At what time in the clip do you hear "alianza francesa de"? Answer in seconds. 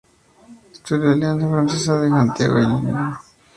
1.33-2.09